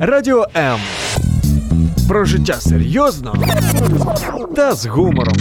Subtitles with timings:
[0.00, 0.78] Радіо М.
[2.08, 3.34] Про життя серйозно
[4.56, 5.34] та з гумором.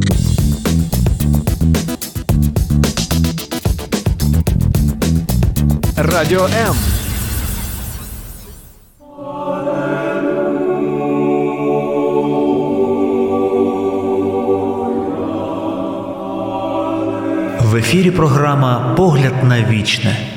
[5.98, 6.76] Радіо М.
[17.62, 20.37] В ефірі програма Погляд на вічне.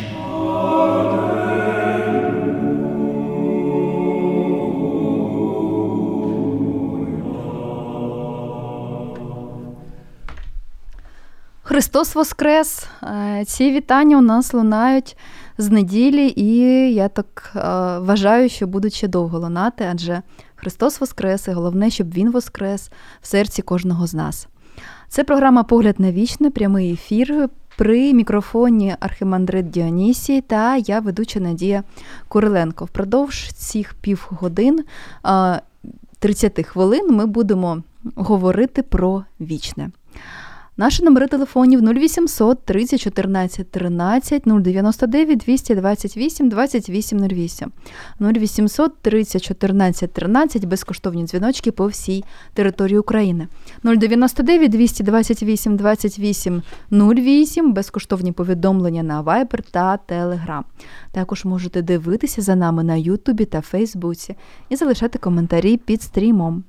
[11.70, 12.86] Христос Воскрес!
[13.02, 15.16] Е, ці вітання у нас лунають
[15.58, 16.56] з неділі, і
[16.94, 17.60] я так е,
[17.98, 20.22] вважаю, що будуть ще довго лунати, адже
[20.54, 24.48] Христос Воскрес, і головне, щоб Він воскрес в серці кожного з нас.
[25.08, 27.48] Це програма Погляд на вічне, прямий ефір.
[27.76, 31.82] При мікрофоні Архимандрит Діонісій та я ведуча Надія
[32.28, 32.84] Куриленко.
[32.84, 34.84] Впродовж цих півгодин
[36.18, 37.82] 30 хвилин ми будемо
[38.16, 39.90] говорити про вічне.
[40.80, 47.72] Наші номери телефонів 0800 30 14 13 099 228 2808
[48.20, 53.48] 0800 30 14 13 безкоштовні дзвіночки по всій території України.
[53.84, 60.62] 099 228 28 08 безкоштовні повідомлення на Viber та Telegram.
[61.12, 64.36] Також можете дивитися за нами на Ютубі та Фейсбуці
[64.68, 66.64] і залишати коментарі під стрімом.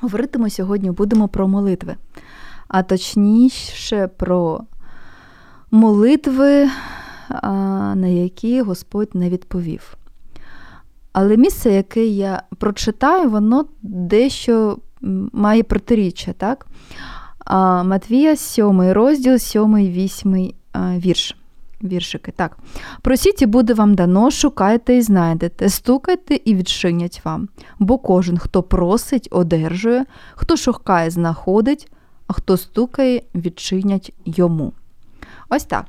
[0.00, 1.96] Говоритимо сьогодні будемо про молитви
[2.70, 4.60] а точніше про
[5.70, 6.68] молитви,
[7.94, 9.94] на які Господь не відповів.
[11.12, 14.78] Але місце, яке я прочитаю, воно дещо
[15.32, 16.32] має протиріччя.
[16.32, 16.66] так?
[17.84, 21.36] Матвія, 7 розділ, 7, 8 вірш.
[21.82, 22.32] Віршики.
[22.36, 22.58] Так.
[23.02, 27.48] Просіть і буде вам дано, шукайте і знайдете, стукайте і відчинять вам.
[27.78, 30.04] Бо кожен, хто просить, одержує,
[30.34, 31.92] хто шукає, знаходить,
[32.32, 34.72] хто стукає, відчинять йому.
[35.48, 35.84] Ось так.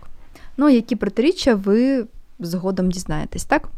[0.57, 2.05] Ну, які протиріччя ви
[2.39, 3.69] згодом дізнаєтесь, так?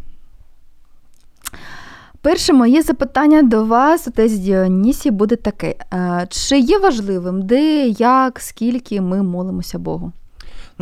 [2.21, 5.75] Перше моє запитання до вас, отець Діонісі, буде таке:
[6.29, 10.11] чи є важливим, де, як, скільки ми молимося Богу?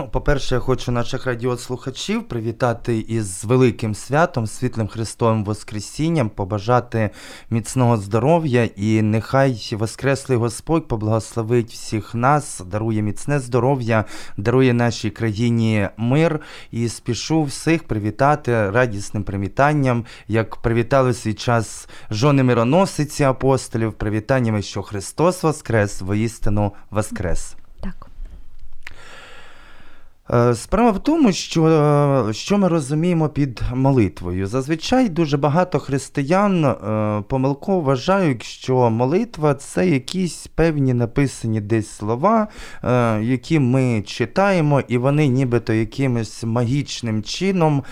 [0.01, 7.09] Ну, по-перше, я хочу наших радіослухачів привітати із великим святом, світлим Христовим Воскресінням, побажати
[7.49, 14.05] міцного здоров'я і нехай Воскреслий Господь поблагословить всіх нас, дарує міцне здоров'я,
[14.37, 16.39] дарує нашій країні мир
[16.71, 24.81] і спішу всіх привітати радісним привітанням, як привітали свій час жони мироносиці апостолів, привітаннями, що
[24.81, 27.55] Христос Воскрес, воістину Воскрес.
[27.85, 28.10] Е,
[30.53, 31.65] справа в тому, що
[32.29, 34.47] е, що ми розуміємо під молитвою.
[34.47, 42.47] Зазвичай дуже багато християн е, помилково вважають, що молитва це якісь певні написані десь слова,
[43.21, 47.83] які ми читаємо, і вони нібито якимось магічним чином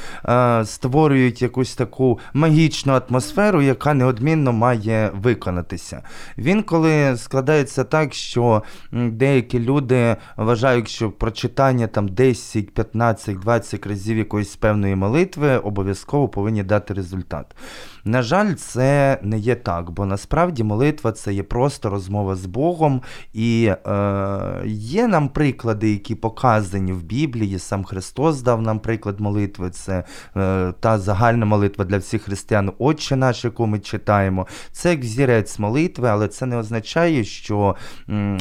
[0.64, 6.04] створюють якусь таку магічну атмосферу, яка неодмінно має виконатися.
[6.38, 14.18] Він коли складається так, що деякі люди вважають, що прочитання там 10, 15, 20 разів
[14.18, 17.56] якоїсь певної молитви обов'язково повинні дати результат.
[18.06, 23.02] На жаль, це не є так, бо насправді молитва це є просто розмова з Богом,
[23.34, 27.60] і е, є нам приклади, які показані в Біблії.
[27.60, 29.70] Сам Христос дав нам приклад молитви.
[29.70, 30.04] Це
[30.38, 34.48] е, та загальна молитва для всіх християн, Отче наш, яку ми читаємо.
[34.72, 37.76] Це як взірець молитви, але це не означає, що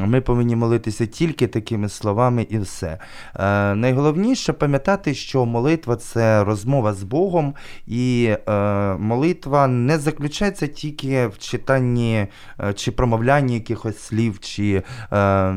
[0.01, 2.99] ми повинні молитися тільки такими словами і все.
[3.35, 7.55] Е, Найголовніше пам'ятати, що молитва це розмова з Богом,
[7.87, 8.53] і е,
[8.95, 12.27] молитва молитва не заключається тільки в читанні
[12.61, 14.83] е, чи промовлянні якихось слів, чи
[15.13, 15.55] е,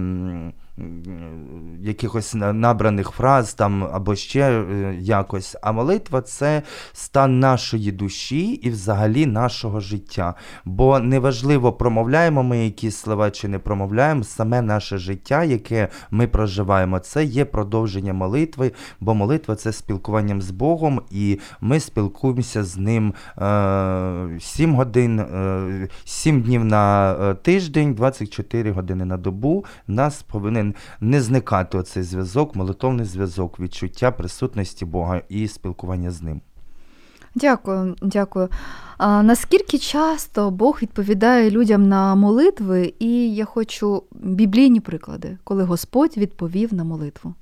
[1.81, 5.55] якихось набраних фраз там або ще е, якось.
[5.61, 6.61] А молитва це
[6.93, 10.33] стан нашої душі і взагалі нашого життя.
[10.65, 16.99] Бо неважливо, промовляємо ми якісь слова чи не промовляємо, саме наше життя, яке ми проживаємо,
[16.99, 23.13] це є продовження молитви, бо молитва це спілкуванням з Богом, і ми спілкуємося з ним
[23.37, 29.65] е, 7 годин, е, 7 днів на е, тиждень, 24 години на добу.
[29.87, 30.60] Нас повинен
[30.99, 36.41] не зникати оцей зв'язок, молитовний зв'язок, відчуття присутності Бога і спілкування з ним.
[37.35, 38.49] Дякую, дякую.
[38.97, 46.17] А Наскільки часто Бог відповідає людям на молитви, і я хочу біблійні приклади, коли Господь
[46.17, 47.33] відповів на молитву?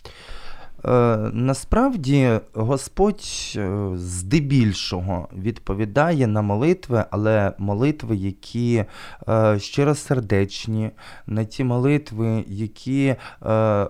[0.85, 3.23] Е, насправді Господь
[3.55, 8.85] е, здебільшого відповідає на молитви, але молитви, які
[9.29, 10.91] е, щиросердечні,
[11.27, 13.15] на ті молитви, які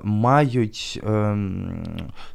[0.04, 1.38] мають е,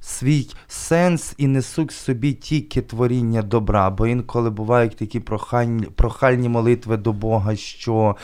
[0.01, 3.91] свій сенс і несуть собі тільки творіння добра.
[3.91, 8.17] Бо інколи бувають такі прохальні, прохальні молитви до Бога, що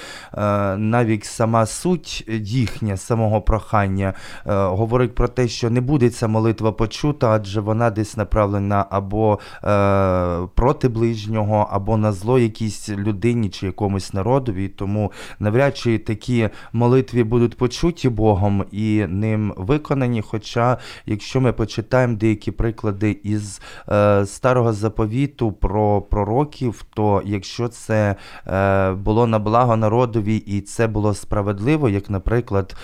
[0.77, 7.31] навіть сама суть їхня, самого прохання, говорить про те, що не буде ця молитва почута,
[7.31, 14.15] адже вона десь направлена або е, проти ближнього, або на зло якійсь людині чи якомусь
[14.15, 14.69] народові.
[14.69, 20.23] Тому навряд чи такі молитви будуть почуті Богом і ним виконані.
[20.23, 28.17] Хоча, якщо ми почитаємо деякі приклади із е, старого заповіту про пророків, то якщо це
[28.47, 32.77] е, було на благо народові і це було справедливо, як, наприклад,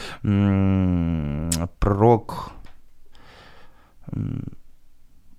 [1.78, 2.55] пророк.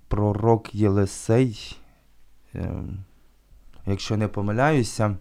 [0.07, 1.77] Пророк Єлисей,
[2.55, 2.83] е,
[3.85, 5.17] якщо не помиляюся,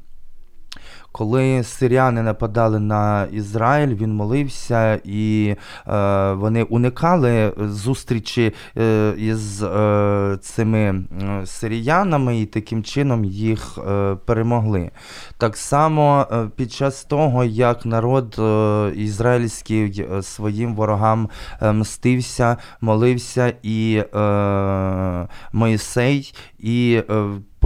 [1.16, 5.54] коли сиряни нападали на Ізраїль, він молився, і
[5.88, 11.04] е, вони уникали зустрічі е, із е, цими
[11.44, 14.90] сиріянами, і таким чином їх е, перемогли.
[15.38, 21.28] Так само е, під час того, як народ е, ізраїльський своїм ворогам
[21.62, 24.02] мстився, молився, і
[25.52, 27.02] Моїсей, і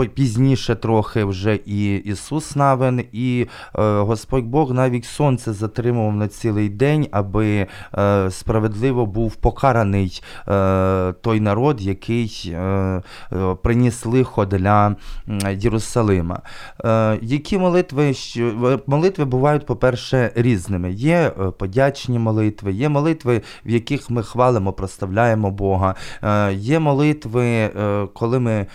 [0.08, 3.47] пізніше трохи вже і Ісус Навин, і
[3.79, 7.67] е, Господь Бог навіть сонце затримував на цілий день, аби
[7.99, 12.56] е, справедливо був покараний е, той народ, який
[13.62, 14.97] приніс лихо для
[15.50, 16.41] Єрусалима.
[17.23, 18.14] Які молитви,
[18.87, 20.93] молитви бувають, по-перше, різними.
[20.93, 25.94] Є подячні молитви, є молитви, в яких ми хвалимо, проставляємо Бога.
[26.52, 27.70] Є молитви,
[28.14, 28.67] коли ми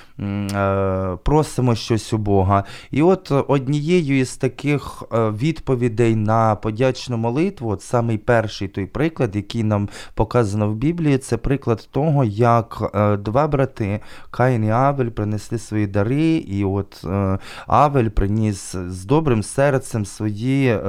[1.24, 2.64] просимо щось у Бога.
[2.92, 9.36] І от однією із таких е, відповідей на подячну молитву, от самий перший той приклад,
[9.36, 14.00] який нам показано в Біблії, це приклад того, як е, два брати
[14.32, 20.80] Каїн і Авель принесли свої дари, і от е, Авель приніс з добрим серцем свої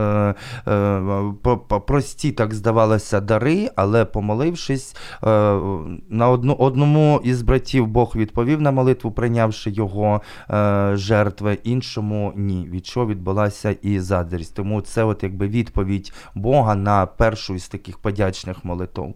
[1.86, 4.96] прості, так здавалося, дари, але помолившись,
[6.10, 6.28] на
[6.58, 12.68] одному із братів Бог відповів на молитву, прийнявши його е, жертви, іншому ні.
[12.70, 14.54] Від чого відбулася і заздрість.
[14.54, 19.14] Тому це от якби відповідь Бога на першу із таких подячних молитв.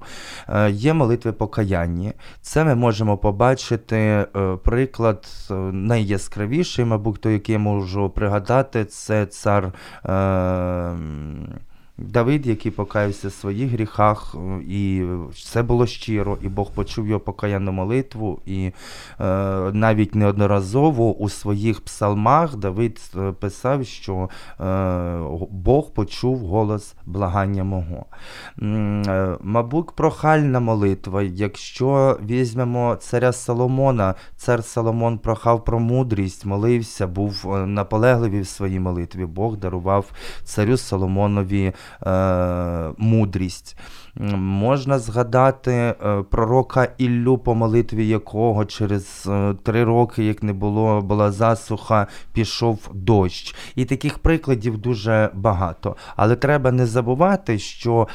[0.48, 2.12] Е, є молитви покаяння.
[2.40, 4.26] Це ми можемо побачити е,
[4.64, 9.72] приклад е, найяскравіший, мабуть, той, який я можу пригадати, це цар.
[10.06, 11.69] Е,
[12.00, 17.20] Давид, який покаявся в своїх гріхах, е, і все було щиро, і Бог почув його
[17.20, 18.72] покаянну молитву, і е,
[19.72, 24.28] навіть неодноразово у своїх псалмах Давид е, писав, що
[24.60, 25.18] е,
[25.50, 28.06] Бог почув голос благання мого.
[28.62, 31.22] Е, Мабуть, прохальна молитва.
[31.22, 38.80] Якщо візьмемо царя Соломона, цар Соломон прохав про мудрість, молився, був е, наполегливий в своїй
[38.80, 39.26] молитві.
[39.26, 40.12] Бог дарував
[40.44, 41.72] царю Соломонові
[42.98, 43.76] мудрість.
[44.36, 45.94] Можна згадати е,
[46.30, 52.90] пророка Іллю, по молитві якого через е, три роки, як не було, була засуха, пішов
[52.94, 53.54] дощ.
[53.74, 55.96] І таких прикладів дуже багато.
[56.16, 58.08] Але треба не забувати, що.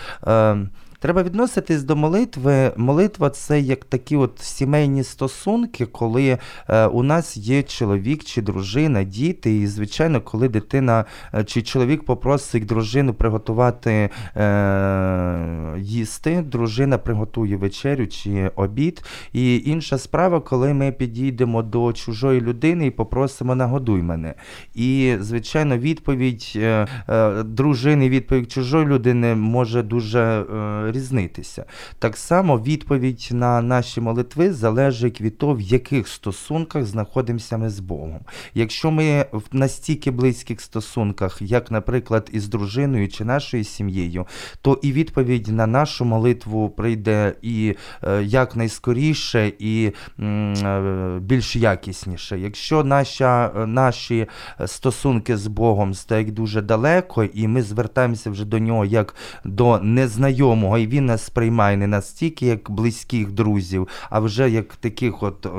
[1.00, 2.72] Треба відноситись до молитви.
[2.78, 6.38] Молитва це як такі от сімейні стосунки, коли
[6.70, 9.58] е, у нас є чоловік чи дружина, діти.
[9.58, 18.08] І, звичайно, коли дитина е, чи чоловік попросить дружину приготувати е, їсти, дружина приготує вечерю
[18.08, 19.04] чи обід.
[19.34, 24.34] І інша справа, коли ми підійдемо до чужої людини і попросимо нагодуй мене.
[24.76, 31.66] І, звичайно, відповідь е, е, дружини, відповідь чужої людини може дуже е, різнитися.
[32.00, 37.80] Так само відповідь на наші молитви залежить від того, в яких стосунках знаходимося ми з
[37.80, 38.20] Богом.
[38.54, 44.28] Якщо ми в настільки близьких стосунках, як, наприклад, із дружиною чи нашою сім'єю,
[44.62, 52.40] то і відповідь на нашу молитву прийде і е, якнайскоріше, і е, більш якісніше.
[52.40, 54.28] Якщо наша, е, наші
[54.66, 60.75] стосунки з Богом стоять дуже далеко, і ми звертаємося вже до нього як до незнайомого
[60.76, 65.46] Бога, і він нас сприймає не настільки як близьких друзів, а вже як таких от
[65.46, 65.50] е,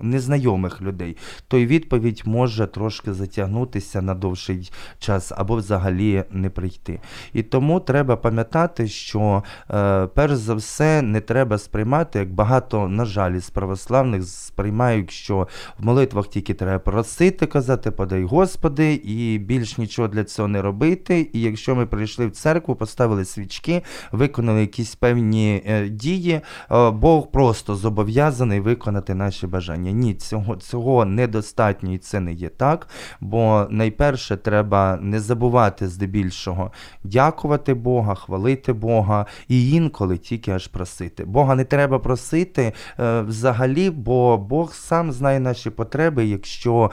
[0.00, 1.16] незнайомих людей,
[1.48, 7.00] то й відповідь може трошки затягнутися на довший час або взагалі не прийти.
[7.32, 13.04] І тому треба пам'ятати, що е, перш за все не треба сприймати, як багато, на
[13.04, 15.48] жаль, із православних сприймають, що
[15.78, 21.30] в молитвах тільки треба просити, казати, подай Господи, і більш нічого для цього не робити.
[21.32, 23.24] І якщо ми прийшли в церкву, поставили
[23.58, 29.90] свічки, виконали якісь певні е, дії, е, Бог просто зобов'язаний виконати наші бажання.
[29.90, 32.88] Ні, цього, цього недостатньо і це не є так.
[33.20, 36.72] Бо найперше треба не забувати здебільшого
[37.04, 41.24] дякувати Бога, хвалити Бога і інколи тільки аж просити.
[41.24, 46.26] Бога не треба просити е, взагалі, бо Бог сам знає наші потреби.
[46.26, 46.90] Якщо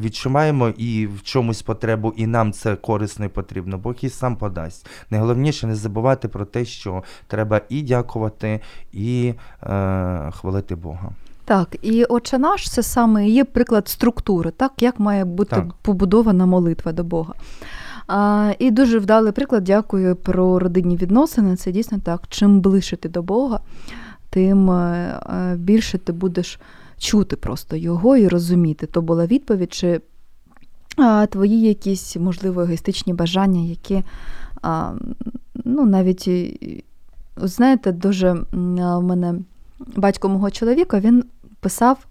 [0.00, 4.86] відчуваємо і в чомусь потребу, і нам це корисно і потрібно, Бог і сам подасть.
[5.10, 8.60] Найголовніше не забувати про те, що треба і дякувати,
[8.92, 11.10] і е, хвалити Бога.
[11.44, 15.72] Так, і отче наш це саме є приклад структури, так як має бути Так.
[15.82, 17.34] побудована молитва до Бога.
[18.06, 21.56] А, і дуже вдалий приклад, дякую про родинні відносини.
[21.56, 22.22] Це дійсно так.
[22.28, 23.60] Чим ближче ти до Бога,
[24.30, 26.60] тим е, е, більше ти будеш
[26.98, 28.86] чути просто його і розуміти.
[28.86, 30.00] То була відповідь, чи
[31.28, 34.02] твої якісь, можливо, егоїстичні бажання, які
[35.64, 36.30] ну, навіть,
[37.36, 39.34] знаєте, дуже в мене
[39.96, 41.24] батько мого чоловіка він
[41.60, 42.06] писав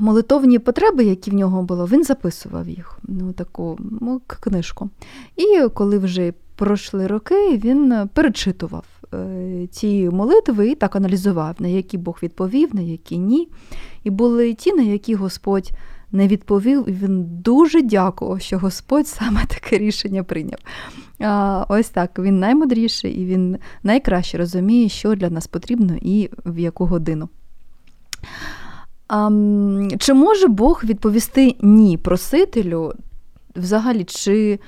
[0.00, 4.90] молитовні потреби, які в нього було, він записував їх, ну, таку ну, книжку.
[5.36, 11.98] І коли вже пройшли роки, він перечитував е, ці молитви і так аналізував, на які
[11.98, 13.48] Бог відповів, на які ні.
[14.04, 15.70] І були ті, на які Господь
[16.12, 20.58] не відповів, і він дуже дякував, що Господь саме таке рішення прийняв.
[21.20, 26.58] А, ось так, він наймудріший і він найкраще розуміє, що для нас потрібно і в
[26.58, 27.28] яку годину.
[29.08, 29.30] А,
[29.98, 32.92] чи може Бог відповісти ні просителю?
[33.56, 34.60] Взагалі, чи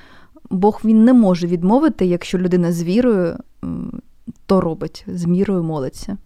[0.51, 3.37] Бог він не може відмовити, якщо людина з вірою
[4.47, 6.17] то робить, з мірою молиться?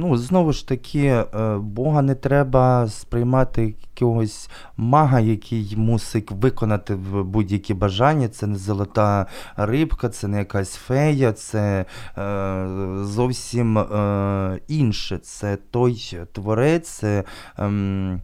[0.00, 1.26] Ну, знову ж таки, е,
[1.58, 8.28] Бога не треба сприймати якогось мага, який мусить виконати будь-які бажання.
[8.28, 9.26] Це не золота
[9.56, 11.84] рибка, це не якась фея, це
[12.18, 12.66] е,
[13.02, 15.18] зовсім е, інше.
[15.18, 16.88] Це той творець.
[16.88, 17.24] Це,
[17.58, 18.20] ем,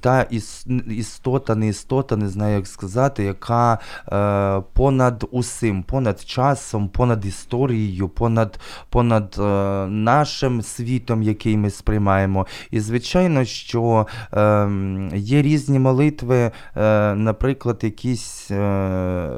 [0.00, 3.78] та іс- істота, не істота, не знаю, як сказати, яка
[4.12, 9.42] е, понад усім, понад часом, понад історією, понад, понад е,
[9.86, 12.46] нашим світом, який ми сприймаємо.
[12.70, 14.68] І звичайно, що е,
[15.14, 19.30] є різні молитви, е, наприклад, якісь е,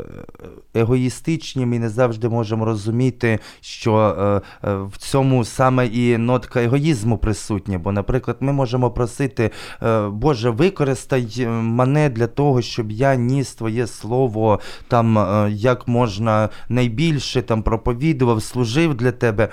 [0.75, 3.97] егоїстичні, ми не завжди можемо розуміти, що
[4.64, 7.78] е, е, в цьому саме і нотка егоїзму присутня.
[7.78, 9.50] Бо, наприклад, ми можемо просити,
[9.83, 15.88] е, Боже, використай е, мене для того, щоб я ніс твоє слово там е, як
[15.88, 19.49] можна найбільше там проповідував, служив для тебе.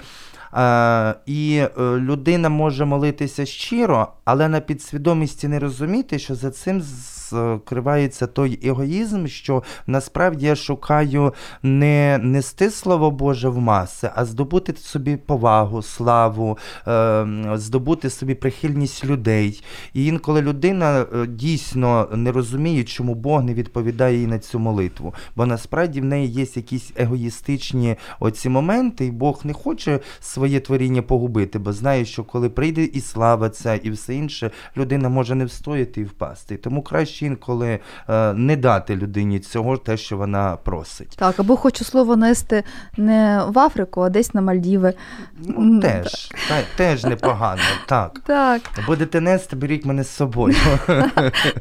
[0.54, 6.82] Е, і людина може молитися щиро, але на підсвідомості не розуміти, що за цим
[7.30, 11.34] скривається той егоїзм, що насправді я шукаю
[11.64, 16.58] не нести слово Боже в маси, а здобути собі повагу, славу,
[16.88, 19.64] е, здобути собі прихильність людей.
[19.94, 25.14] І інколи людина е, дійсно не розуміє, чому Бог не відповідає їй на цю молитву.
[25.36, 31.02] Бо насправді в неї є якісь егоїстичні оці моменти, і Бог не хоче своє творіння
[31.02, 35.46] погубити, бо знає, що коли прийде і слава ця, і все інше, людина може не
[35.46, 36.58] встояти і впасти.
[36.58, 41.16] Тому краще інколи е, не дати людині цього, те, що вона просить.
[41.18, 42.64] Так, або хочу слово нести
[42.98, 44.94] не в Африку, а десь на Мальдіви.
[45.38, 48.20] Ну, теж, та, теж непогано, так.
[48.26, 50.56] Так, Будете нести, беріть мене з собою.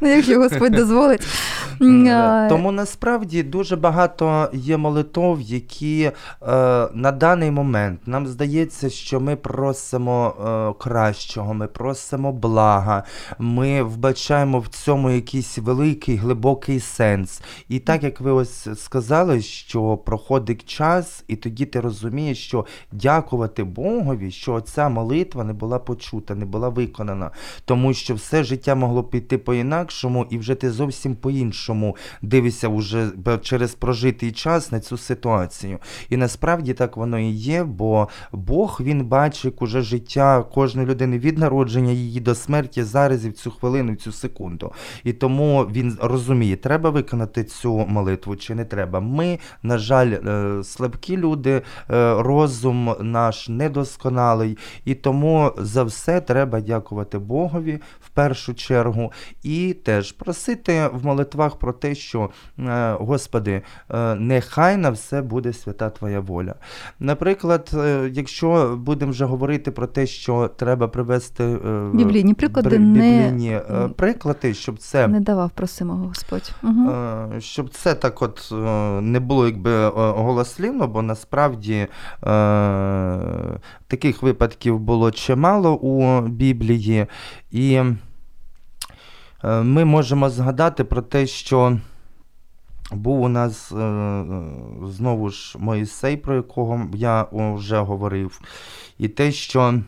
[0.01, 1.27] ну якщо Господь дозволить.
[2.49, 6.11] Тому насправді дуже багато є молитов, які е,
[6.93, 13.03] на даний момент нам здається, що ми просимо е, кращого, ми просимо блага,
[13.39, 15.09] ми вбачаємо в цьому
[15.49, 17.41] якийсь великий глибокий сенс.
[17.69, 23.63] І так як ви ось сказали, що проходить час, і тоді ти розумієш, що дякувати
[23.63, 27.31] Богові, що ця молитва не була почута, не була виконана,
[27.65, 33.73] тому що все життя могло піти по-інакшому, і вже ти зовсім по-іншому дивишся уже через
[33.73, 35.79] прожитий час на цю ситуацію.
[36.09, 41.37] І насправді так воно і є, бо Бог він бачить уже життя кожної людини від
[41.37, 44.71] народження її до смерті зараз і в цю хвилину, в цю секунду.
[45.03, 48.99] І тому тому він розуміє, треба виконати цю молитву чи не треба.
[48.99, 51.61] Ми, на жаль, е, слабкі люди, е,
[52.19, 59.11] розум наш недосконалий, і тому за все треба дякувати Богові в першу чергу,
[59.43, 62.29] і теж просити в молитвах про те, що
[62.59, 63.61] е, Господи,
[64.17, 66.55] нехай на все буде свята Твоя воля.
[66.99, 67.71] Наприклад,
[68.13, 71.57] якщо будемо вже говорити про те, що треба привести
[71.93, 76.51] Біблійні приклади не- біблійні, е, приклади, щоб це Не давав просимого Господь.
[76.63, 76.91] Угу.
[77.39, 78.55] Щоб це так от е,
[79.01, 81.87] не було якби е, голослівно, бо насправді
[83.87, 87.05] таких випадків було чимало у Біблії,
[87.51, 87.81] і
[89.43, 91.77] ми можемо згадати про те, що
[92.91, 93.73] був у нас
[94.83, 98.41] знову ж Моїсей, про якого я вже говорив,
[98.97, 99.81] і те, що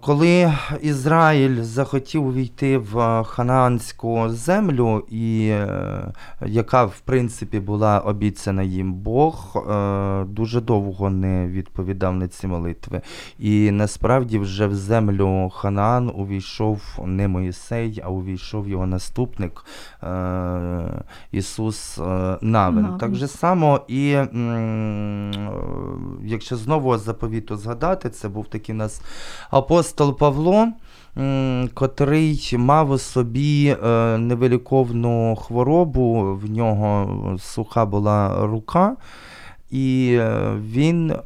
[0.00, 6.12] Коли Ізраїль захотів увійти в е, ханаанську землю, і, е,
[6.46, 13.00] яка в принципі була обіцяна їм, Бог е, дуже довго не відповідав на ці молитви.
[13.38, 19.64] І насправді вже в землю Ханаан увійшов не Моїсей, а увійшов його наступник
[20.02, 22.02] е, Ісус е,
[22.40, 22.82] Навин.
[22.82, 22.98] Навин.
[22.98, 24.28] Так же само і е,
[26.24, 29.02] якщо знову заповіту згадати, це був такий у нас
[29.50, 30.68] апостол Павло,
[31.74, 37.08] котрий мав у собі е, невиліковну хворобу, в нього
[37.38, 38.96] суха була рука.
[39.72, 41.18] І е, він е,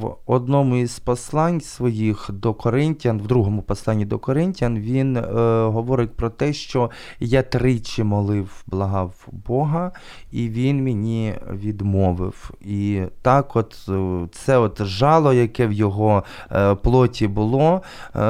[0.00, 5.22] в одному із послань своїх до Коринтян, в другому посланні до Коринтян, він е,
[5.64, 9.92] говорить про те, що я тричі молив, благав Бога,
[10.32, 12.50] і він мені відмовив.
[12.60, 17.82] І так, от е, це от жало, яке в його е, плоті було,
[18.16, 18.20] е,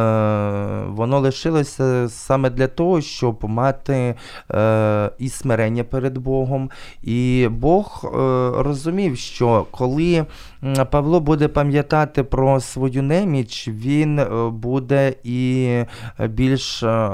[0.87, 4.14] воно лишилося саме для того, щоб мати
[5.19, 6.71] і смирення перед Богом.
[7.02, 8.11] І Бог
[8.59, 10.26] розумів, що коли
[10.90, 15.69] Павло буде пам'ятати про свою неміч, він е, буде і
[16.28, 17.09] більш е,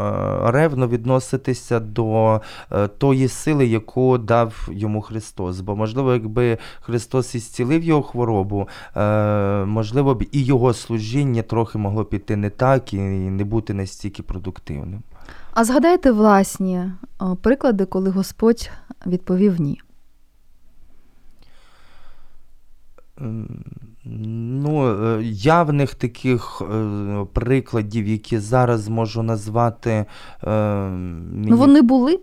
[0.44, 2.40] ревно відноситися до
[2.72, 5.60] е, тої сили, яку дав йому Христос.
[5.60, 12.04] Бо, можливо, якби Христос ісцілив його хворобу, е, можливо б і його служіння трохи могло
[12.04, 15.02] піти не так і не бути настільки продуктивним.
[15.52, 16.84] А згадайте власні
[17.42, 18.70] приклади, коли Господь
[19.06, 19.80] відповів ні.
[19.80, 19.86] М,
[24.04, 29.90] Ну, е, явних таких е, прикладів, які зараз можу назвати.
[29.90, 30.88] е,
[31.32, 32.18] Ну вони були.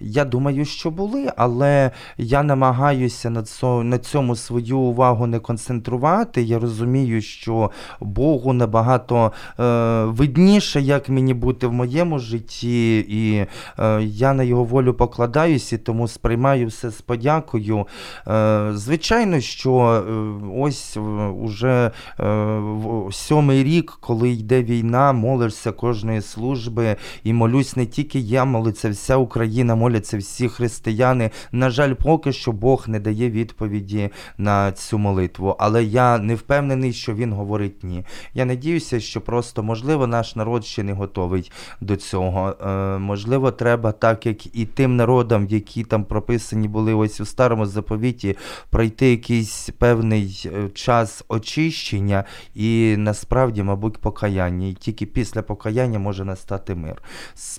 [0.00, 3.30] Я думаю, що були, але я намагаюся
[3.64, 6.42] на цьому, свою увагу не концентрувати.
[6.42, 13.46] Я розумію, що Богу набагато е, видніше, як мені бути в моєму житті, і
[13.78, 17.86] е, я на його волю покладаюся, тому сприймаю все з подякою.
[18.28, 20.12] Е, звичайно, що е,
[20.58, 21.90] ось е, уже
[22.20, 22.62] е,
[23.10, 29.16] сьомий рік, коли йде війна, молишся кожної служби, і молюсь не тільки я, молиться вся
[29.16, 31.30] Україна, моляться всі християни.
[31.52, 35.56] На жаль, поки що Бог не дає відповіді на цю молитву.
[35.58, 38.04] Але я не впевнений, що він говорить ні.
[38.34, 42.56] Я надіюся, що просто можливо наш народ ще не готовий до цього.
[42.66, 47.66] Е, можливо, треба, так як і тим народам, які там прописані були ось у старому
[47.66, 48.36] заповіті,
[48.70, 54.66] пройти якийсь певний е, час очищення і насправді, мабуть, покаяння.
[54.66, 57.02] І тільки після покаяння може настати мир.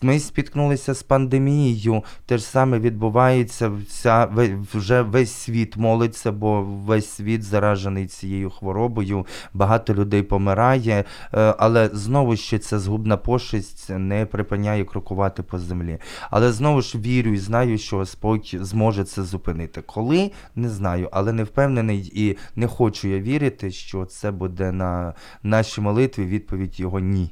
[0.02, 4.30] Ми спіткнулися з пандемією, те ж саме відбувається, вся,
[4.74, 11.90] вже весь світ молиться, бо весь світ заражений цією хворобою, багато людей помирає, е, але
[11.94, 15.98] знову ще ця згубна пошесть не припиняє крокувати по землі.
[16.30, 19.82] Але знову ж вірю і знаю, що Господь зможе це зупинити.
[19.82, 25.14] Коли не знаю, але не впевнений і не хочу я вірити, що це буде на
[25.44, 27.32] нашій молитві відповідь його ні.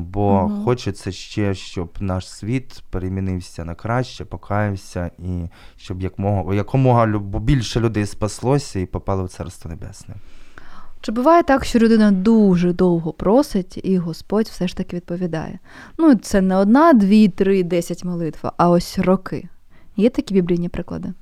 [0.00, 0.64] Бо угу.
[0.64, 7.06] хочеться ще, щоб наш світ перемінився на краще, покаявся, і щоб якомога, якомога
[7.40, 10.14] більше людей спаслося і попало в Царство Небесне.
[11.00, 15.58] Чи буває так, що людина дуже довго просить, і Господь все ж таки відповідає?
[15.98, 19.48] Ну, це не одна, дві, три, десять молитв, а ось роки.
[19.96, 21.12] Є такі біблійні приклади?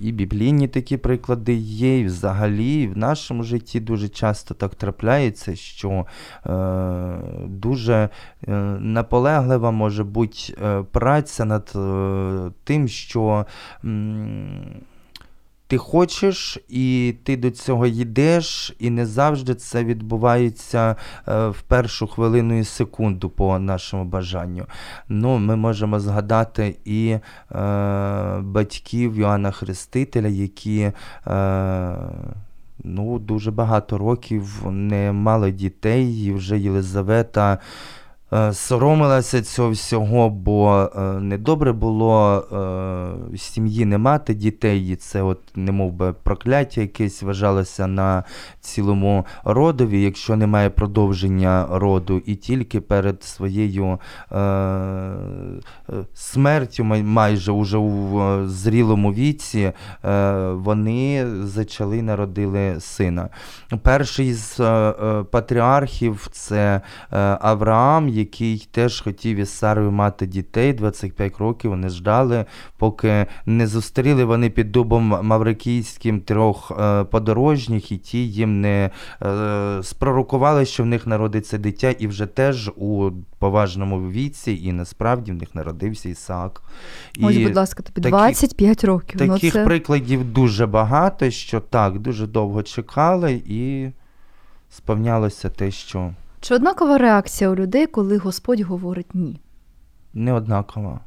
[0.00, 6.06] І біблійні такі приклади є, і взагалі в нашому житті дуже часто так трапляється, що
[6.46, 6.52] е,
[7.46, 8.08] дуже
[8.48, 13.46] е, наполеглива може бути е, праця над е, тим, що.
[13.84, 14.64] м,
[15.74, 20.96] ти хочеш, і ти до цього йдеш, і не завжди це відбувається
[21.28, 24.66] е, в першу хвилину і секунду по нашому бажанню.
[25.08, 27.20] Ну, Ми можемо згадати і е,
[28.40, 30.92] батьків Йоанна Хрестителя, які.
[31.26, 31.96] Е,
[32.86, 37.58] Ну, дуже багато років не мали дітей, і вже Єлизавета
[38.52, 42.44] соромилася цього всього, бо е, недобре було
[43.32, 48.24] е, сім'ї не мати дітей, і це от немов би прокляття якесь вважалося на
[48.60, 53.98] цілому родові, якщо немає продовження роду, і тільки перед своєю
[54.32, 55.14] е, е,
[56.14, 59.72] смертю, майже уже у е, зрілому віці,
[60.04, 63.28] е, вони зачали народили сина.
[63.82, 66.80] Перший з е, е, патріархів це
[67.12, 70.72] е, Авраам, який теж хотів із Сарою мати дітей.
[70.72, 72.44] 25 років вони ждали,
[72.76, 78.90] поки не зустріли вони під дубом маврикійським трьох е, подорожніх, і ті їм не
[79.22, 85.32] е, спророкували, що в них народиться дитя, і вже теж у поважному віці, і насправді
[85.32, 86.62] в них народився Ісаак.
[87.22, 89.20] Ось, І будь ласка, тобі такі- 25 років.
[89.20, 89.64] ну, Таких це...
[89.64, 93.88] прикладів дуже багато, що так, дуже довго чекали, і
[94.70, 96.10] сповнялося те, що
[96.44, 99.40] Чи однакова реакція у людей, коли Господь говорить ні?
[100.14, 101.00] неоднаково.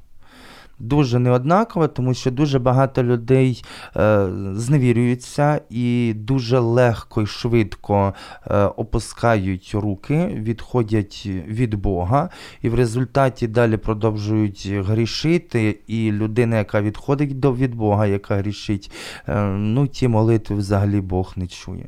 [0.79, 3.63] Дуже неоднаково, тому що дуже багато людей
[3.97, 8.13] е, зневірюються і дуже легко і швидко
[8.47, 12.29] е, опускають руки, відходять від Бога,
[12.61, 15.79] і в результаті далі продовжують грішити.
[15.87, 18.91] І людина, яка відходить до від Бога, яка грішить,
[19.27, 21.87] е, ну ті молитви взагалі Бог не чує.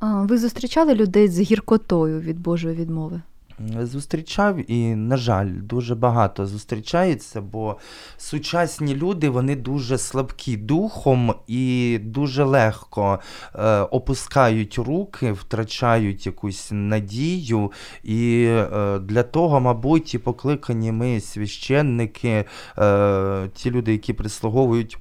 [0.00, 3.20] А, Ви зустрічали людей з гіркотою від Божої відмови?
[3.82, 7.76] Зустрічав і, на жаль, дуже багато зустрічається, бо
[8.16, 13.18] сучасні люди вони дуже слабкі духом і дуже легко
[13.54, 17.72] е, опускають руки, втрачають якусь надію.
[18.04, 22.44] І е, для того, мабуть, і покликані ми священники,
[22.78, 24.98] е, ті люди, які прислуговують.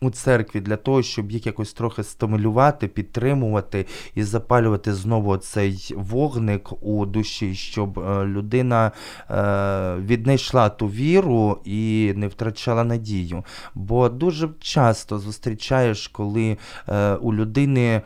[0.00, 6.82] У церкві для того, щоб їх якось трохи стимулювати, підтримувати і запалювати знову цей вогник
[6.82, 8.92] у душі, щоб е, людина
[9.30, 13.44] е, віднайшла ту віру і не втрачала надію.
[13.74, 16.56] Бо дуже часто зустрічаєш, коли
[16.88, 18.02] е, у людини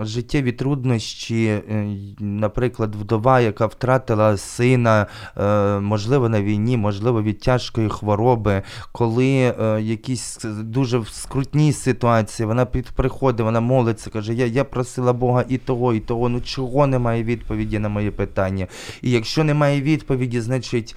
[0.00, 1.86] життєві труднощі, е,
[2.20, 9.82] наприклад, вдова, яка втратила сина, е, можливо, на війні, можливо, від тяжкої хвороби, коли е,
[9.82, 15.94] якісь дуже скрутні ситуації, вона приходить, вона молиться, каже, я, я просила Бога і того,
[15.94, 18.66] і того, ну чого немає відповіді на мої питання.
[19.02, 20.96] І якщо немає відповіді, значить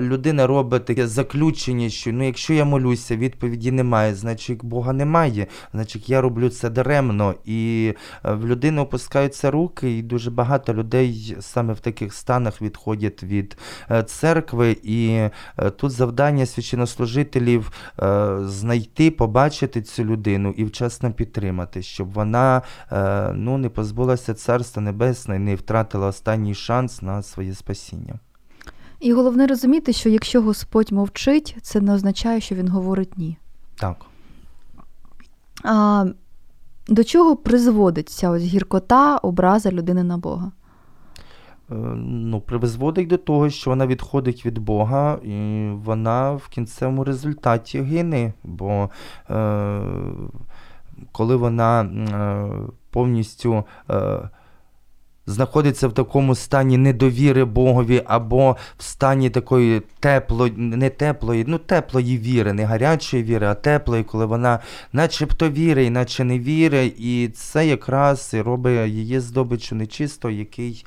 [0.00, 6.10] людина робить таке заключення, що ну, якщо я молюся, відповіді немає, значить Бога немає, значить
[6.10, 7.34] я роблю це даремно.
[7.44, 13.56] І в людини опускаються руки, і дуже багато людей саме в таких станах відходять від
[13.90, 14.76] е, церкви.
[14.82, 15.30] І е,
[15.76, 23.58] тут завдання священнослужителів е, знайти, побачити цю людину і вчасно підтримати, щоб вона е, ну,
[23.58, 28.14] не позбулася Царства Небесне і не втратила останній шанс на своє спасіння.
[29.00, 33.36] І головне розуміти, що якщо Господь мовчить, це не означає, що він говорить ні.
[33.74, 33.96] Так.
[35.64, 36.04] А,
[36.88, 40.52] до чого призводить ця ось гіркота, образа людини на Бога?
[41.70, 47.80] Е, ну, призводить до того, що вона відходить від Бога, і вона в кінцевому результаті
[47.80, 48.32] гине.
[48.44, 48.90] Бо
[49.30, 49.80] е,
[51.12, 52.50] коли вона е,
[52.90, 54.28] повністю е,
[55.26, 62.18] знаходиться в такому стані недовіри Богові, або в стані такої теплої, не теплої, ну теплої
[62.18, 64.58] віри, не гарячої віри, а теплої, коли вона
[64.92, 70.84] начебто вірить, наче не вірить, і це якраз і робить її здобичу нечисто, який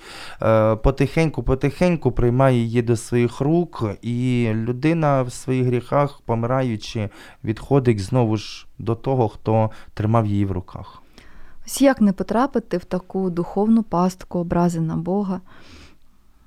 [0.83, 7.09] потихеньку-потихеньку приймає її до своїх рук, і людина в своїх гріхах, помираючи,
[7.43, 11.01] відходить знову ж до того, хто тримав її в руках.
[11.69, 15.41] Ось як не потрапити в таку духовну пастку, образи на Бога?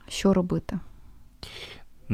[0.09, 0.79] Що робити?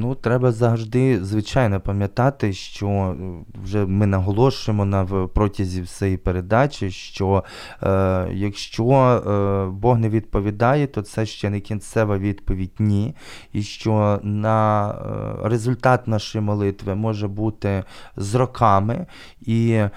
[0.00, 3.14] Ну, треба завжди, звичайно, пам'ятати, що е,
[3.62, 7.44] вже ми наголошуємо на протязі всієї передачі, що
[7.82, 13.14] е, якщо е, Бог не відповідає, то це ще не кінцева відповідь ні.
[13.52, 17.84] І що на е, результат нашої молитви може бути
[18.16, 19.06] з роками.
[19.40, 19.90] І е,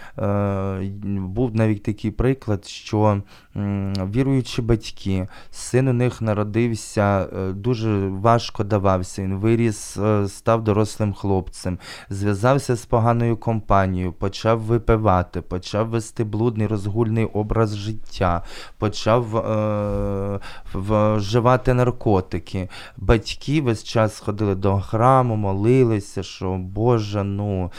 [1.17, 3.21] був навіть такий приклад, що
[3.55, 5.27] віруючі батьки.
[5.51, 9.21] Син у них народився, е, дуже важко давався.
[9.21, 11.77] Він виріс, е, став дорослим хлопцем,
[12.09, 18.43] зв'язався з поганою компанією, почав випивати, почав вести блудний розгульний образ життя,
[18.77, 20.39] почав е,
[20.73, 22.69] вживати наркотики.
[22.97, 27.71] Батьки весь час ходили до храму, молилися, що Боже, ну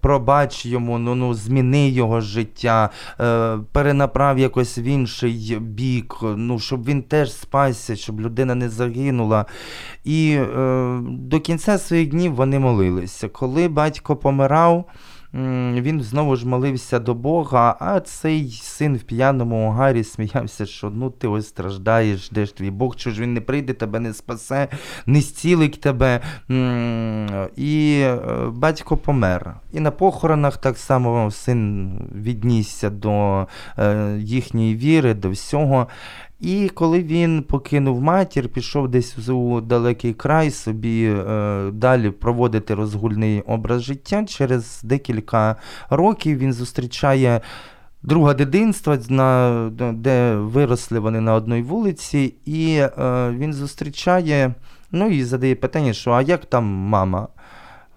[0.00, 2.90] пробач йому, ну, ну зміни його життя,
[3.20, 3.58] е,
[3.94, 9.46] перенаправ якось в інший бік, ну, щоб він теж спасся, щоб людина не загинула.
[10.04, 13.28] І е, до кінця своїх днів вони молилися.
[13.28, 14.84] Коли батько помирав,
[15.80, 21.10] він знову ж молився до Бога, а цей син в п'яному угарі сміявся, що ну
[21.10, 24.68] ти ось страждаєш, де ж твій Бог, чого ж він не прийде, тебе не спасе,
[25.06, 26.20] не зцілить тебе.
[27.56, 28.18] І е,
[28.52, 29.54] батько помер.
[29.72, 33.46] І на похоронах так само син віднісся до
[33.78, 35.88] е, їхньої віри, до всього.
[36.40, 43.40] І коли він покинув матір, пішов десь у далекий край собі е, далі проводити розгульний
[43.40, 45.56] образ життя, через декілька
[45.90, 47.40] років він зустрічає
[48.02, 52.90] друга дитинства, на, де виросли вони на одній вулиці, і е,
[53.30, 54.54] він зустрічає,
[54.90, 57.28] ну і задає питання, що а як там мама?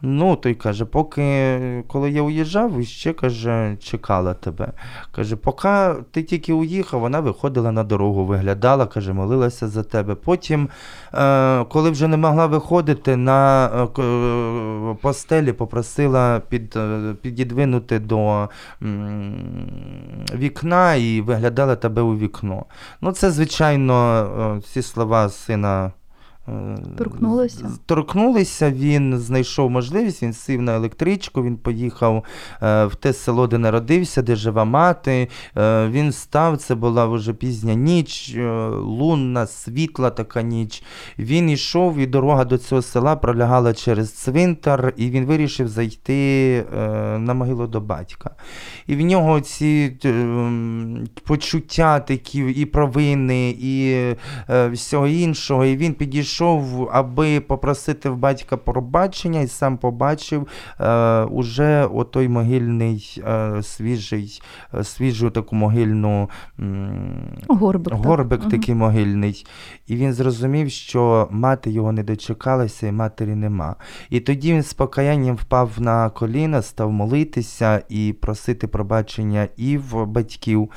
[0.02, 4.72] Ну, той каже, поки коли я уїжджав, ще каже, чекала тебе.
[5.12, 5.70] Каже, поки
[6.12, 10.16] ти тільки уїхав, вона виходила на дорогу, виглядала, каже, молилася за тебе.
[10.16, 10.70] Потім,
[11.14, 18.50] е, коли вже не могла виходити на е, е, постелі, попросила під, е, підідвинути до
[18.84, 19.68] м,
[20.36, 22.66] вікна і виглядала тебе у вікно.
[23.02, 25.92] Ну, це, звичайно, е, ці слова сина.
[26.98, 27.72] Торкнулися.
[27.86, 32.24] Торкнулися, він знайшов можливість, він сів на електричку, він поїхав
[32.62, 35.28] е, в те село, де народився, де жива мати.
[35.58, 40.84] Е, він став, це була вже пізня ніч, е, лунна, світла така ніч.
[41.20, 46.64] Він йшов, і дорога до цього села пролягала через цвинтар, і він вирішив зайти
[47.18, 48.30] на могилу до батька.
[48.88, 49.98] І в нього ці
[51.24, 53.98] почуття такі і провини, і
[54.72, 55.66] всього іншого.
[55.66, 56.37] І він підійшов,
[56.92, 60.48] аби попросити в батька пробачення, і сам побачив
[60.80, 64.42] е, уже отой могильний е, свіжий,
[64.74, 66.30] е, свіжу таку могильну
[67.48, 67.94] Горбик.
[67.94, 68.06] так.
[68.06, 68.52] горбик Мгм.
[68.52, 69.46] такий могильний.
[69.88, 73.76] І він зрозумів, що мати його не дочекалася, і матері нема.
[74.10, 80.06] І тоді він з покаянням впав на коліна, став молитися і просити пробачення і в
[80.06, 80.70] батьків.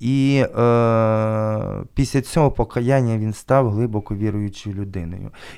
[0.00, 5.05] І е, після цього покаяння він став глибоко віруючою людиною.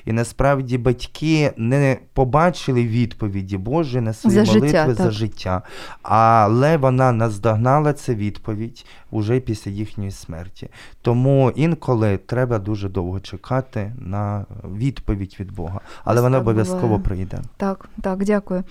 [0.05, 5.11] І насправді батьки не побачили відповіді Божої на свої За молитви життя, за так.
[5.11, 5.61] життя.
[6.01, 10.69] Але вона наздогнала цю відповідь уже після їхньої смерті.
[11.01, 14.45] Тому інколи треба дуже довго чекати на
[14.77, 15.79] відповідь від Бога.
[16.03, 17.39] Але Ось вона обов'язково прийде.
[17.57, 18.63] Так, так, дякую.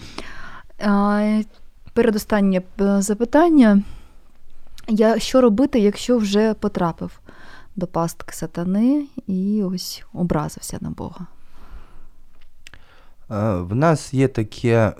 [1.92, 3.82] Передостаннє е, запитання.
[4.88, 7.20] Я, що робити, якщо вже потрапив
[7.78, 11.26] до пастки сатани і ось образився на Бога?
[13.30, 14.92] Е, В нас є таке е,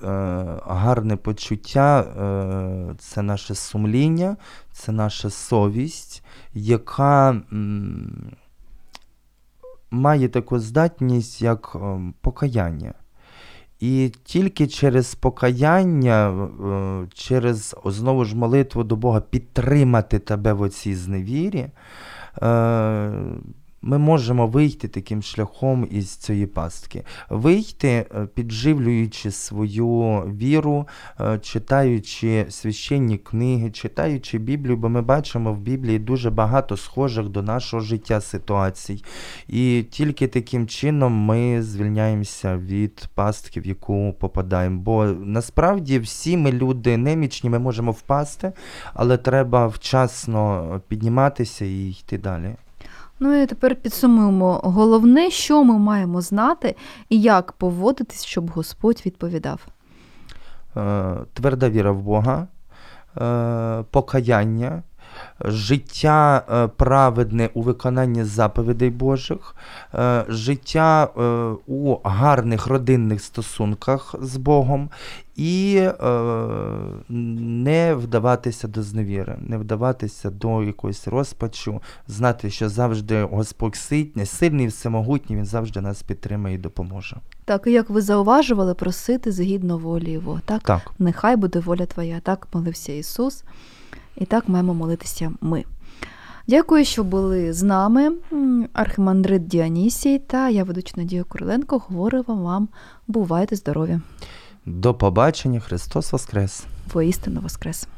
[0.67, 4.37] гарне почуття, е, це наше сумління,
[4.73, 7.41] це наша совість, яка
[9.91, 11.77] має таку здатність, як
[12.21, 12.95] покаяння.
[13.81, 16.49] І тільки через покаяння,
[17.15, 21.69] через знову ж молитву до Бога підтримати тебе в оцій зневірі,
[22.43, 22.49] е,
[23.83, 27.05] ми можемо вийти таким шляхом із цієї пастки.
[27.31, 30.89] Вийти, е, підживлюючи свою віру,
[31.21, 37.43] е, читаючи священні книги, читаючи Біблію, бо ми бачимо в Біблії дуже багато схожих до
[37.43, 39.05] нашого життя ситуацій.
[39.49, 44.81] І тільки таким чином ми звільняємося від пастки, в яку попадаємо.
[44.81, 48.53] Бо насправді всі ми люди немічні, ми можемо впасти,
[48.95, 52.55] але треба вчасно підніматися і йти далі.
[53.21, 54.61] Ну і тепер підсумуємо.
[54.65, 56.77] Головне, що ми маємо знати
[57.09, 59.67] і як поводитись, щоб Господь відповідав.
[60.77, 62.47] Е, Тверда віра в Бога,
[63.17, 64.83] е, покаяння,
[65.41, 69.55] життя е, праведне у виконанні заповідей Божих,
[69.95, 71.21] е, життя е,
[71.67, 74.91] у гарних родинних стосунках з Богом
[75.37, 75.89] і
[77.09, 84.67] не вдаватися до зневіри, не вдаватися до якоїсь розпачу, знати, що завжди Господь сильний, сильний,
[84.67, 87.17] всемогутній, Він завжди нас підтримає і допоможе.
[87.45, 90.41] Так, і як ви зауважували, просити згідно волі Його.
[90.45, 90.63] Так?
[90.63, 90.91] Так.
[90.99, 93.45] Нехай буде воля Твоя, так молився Ісус.
[94.19, 95.65] І так маємо молитися ми.
[96.49, 98.13] Дякую, що були з нами.
[98.73, 101.83] Архимандрит Діанісій та я ведуча Надія Куриленко.
[101.89, 102.69] Говорила вам.
[103.07, 104.01] Бувайте здорові!
[104.67, 106.65] До побачення, Христос Воскрес!
[106.93, 107.89] Воістину Воскрес!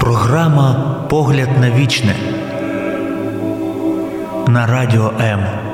[0.00, 2.16] Програма Погляд на вічне
[4.48, 5.73] на радіо М.